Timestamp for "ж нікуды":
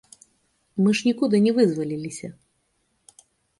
0.99-1.35